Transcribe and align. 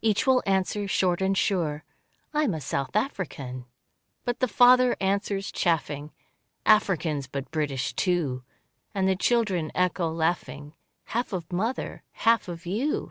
Each 0.00 0.28
will 0.28 0.44
answer, 0.46 0.86
short 0.86 1.20
and 1.20 1.36
sure, 1.36 1.82
"I 2.32 2.44
am 2.44 2.54
a 2.54 2.60
South 2.60 2.94
African." 2.94 3.64
But 4.24 4.38
the 4.38 4.46
father 4.46 4.96
answers, 5.00 5.50
chaffing, 5.50 6.12
"Africans 6.64 7.26
but 7.26 7.50
British 7.50 7.92
too." 7.92 8.44
And 8.94 9.08
the 9.08 9.16
children 9.16 9.72
echo, 9.74 10.08
laughing, 10.08 10.74
"Half 11.06 11.32
of 11.32 11.52
mother 11.52 12.04
half 12.12 12.46
of 12.46 12.64
you." 12.64 13.10